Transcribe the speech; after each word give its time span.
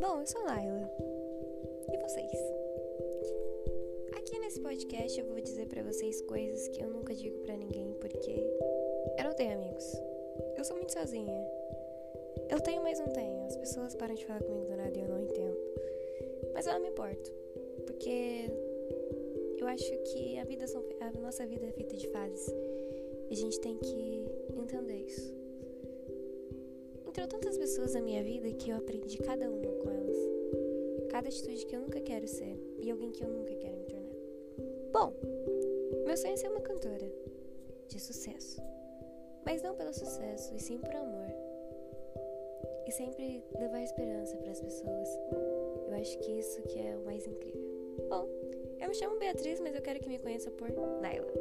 Bom, 0.00 0.20
eu 0.20 0.26
sou 0.26 0.42
Laila. 0.44 0.90
E 1.92 1.96
vocês? 1.98 2.30
Aqui 4.16 4.38
nesse 4.38 4.60
podcast 4.60 5.18
eu 5.18 5.26
vou 5.26 5.40
dizer 5.40 5.66
para 5.68 5.82
vocês 5.82 6.20
coisas 6.22 6.68
que 6.68 6.82
eu 6.82 6.90
nunca 6.90 7.14
digo 7.14 7.38
para 7.40 7.56
ninguém 7.56 7.94
porque 8.00 8.30
eu 9.18 9.24
não 9.24 9.32
tenho 9.32 9.54
amigos. 9.54 9.84
Eu 10.56 10.64
sou 10.64 10.76
muito 10.76 10.92
sozinha. 10.92 11.34
Eu 12.50 12.60
tenho, 12.60 12.82
mas 12.82 12.98
não 12.98 13.08
tenho. 13.08 13.46
As 13.46 13.56
pessoas 13.56 13.94
param 13.94 14.14
de 14.14 14.24
falar 14.26 14.42
comigo 14.42 14.66
do 14.66 14.76
nada 14.76 14.96
e 14.96 15.00
eu 15.00 15.08
não 15.08 15.20
entendo. 15.20 15.56
Mas 16.52 16.66
eu 16.66 16.74
não 16.74 16.80
me 16.80 16.88
importo, 16.88 17.32
porque 17.86 18.50
eu 19.58 19.66
acho 19.66 19.90
que 20.04 20.38
a 20.38 20.44
vida 20.44 20.66
são, 20.66 20.84
a 21.00 21.18
nossa 21.18 21.46
vida 21.46 21.66
é 21.66 21.72
feita 21.72 21.96
de 21.96 22.08
fases. 22.08 22.54
E 23.30 23.32
a 23.32 23.36
gente 23.36 23.60
tem 23.60 23.76
que 23.78 24.24
entender 24.56 24.96
isso. 24.96 25.34
Entrou 27.06 27.26
tantas 27.26 27.56
pessoas 27.56 27.94
na 27.94 28.02
minha 28.02 28.22
vida 28.22 28.52
que 28.52 28.70
eu 28.70 28.76
aprendi 28.76 29.18
cada 29.18 29.50
uma. 29.50 29.85
Cada 31.16 31.30
atitude 31.30 31.64
que 31.64 31.74
eu 31.74 31.80
nunca 31.80 31.98
quero 31.98 32.28
ser 32.28 32.60
e 32.78 32.90
alguém 32.90 33.10
que 33.10 33.24
eu 33.24 33.28
nunca 33.30 33.54
quero 33.54 33.74
me 33.78 33.86
tornar. 33.86 34.16
Bom, 34.92 35.14
meu 36.04 36.14
sonho 36.14 36.34
é 36.34 36.36
ser 36.36 36.50
uma 36.50 36.60
cantora 36.60 37.10
de 37.88 37.98
sucesso. 37.98 38.60
Mas 39.42 39.62
não 39.62 39.74
pelo 39.74 39.94
sucesso, 39.94 40.54
e 40.54 40.60
sim 40.60 40.76
por 40.76 40.94
amor. 40.94 41.32
E 42.86 42.92
sempre 42.92 43.42
levar 43.58 43.80
esperança 43.80 44.36
para 44.36 44.50
as 44.50 44.60
pessoas. 44.60 45.08
Eu 45.88 45.94
acho 45.94 46.18
que 46.18 46.32
isso 46.32 46.60
que 46.64 46.78
é 46.80 46.94
o 46.94 47.06
mais 47.06 47.26
incrível. 47.26 47.62
Bom, 48.10 48.28
eu 48.78 48.86
me 48.86 48.94
chamo 48.94 49.18
Beatriz, 49.18 49.58
mas 49.60 49.74
eu 49.74 49.80
quero 49.80 50.00
que 50.00 50.10
me 50.10 50.18
conheça 50.18 50.50
por 50.50 50.68
Naila. 51.00 51.32